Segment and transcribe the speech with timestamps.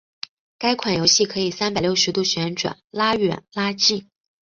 [0.57, 4.09] 该款游戏可以三百六十度旋转拉远拉近。